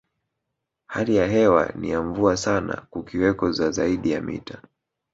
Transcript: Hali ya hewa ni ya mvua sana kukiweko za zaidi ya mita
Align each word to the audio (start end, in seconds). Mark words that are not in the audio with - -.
Hali 0.87 1.15
ya 1.15 1.27
hewa 1.27 1.71
ni 1.75 1.89
ya 1.89 2.01
mvua 2.01 2.37
sana 2.37 2.87
kukiweko 2.89 3.51
za 3.51 3.71
zaidi 3.71 4.11
ya 4.11 4.21
mita 4.21 4.61